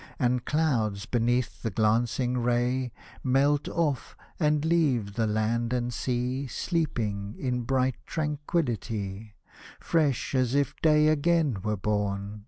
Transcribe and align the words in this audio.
And 0.17 0.43
clouds, 0.45 1.05
beneath 1.05 1.61
the 1.61 1.69
glancing 1.69 2.39
ray, 2.39 2.91
Melt 3.23 3.67
off, 3.69 4.15
and 4.39 4.65
leave 4.65 5.13
the 5.13 5.27
land 5.27 5.73
and 5.73 5.93
sea 5.93 6.47
Sleeping 6.47 7.35
in 7.37 7.65
bright 7.65 7.97
tranquillity,— 8.07 9.35
Fresh 9.79 10.33
as 10.33 10.55
if 10.55 10.75
Day 10.81 11.07
again 11.07 11.59
were 11.63 11.77
born. 11.77 12.39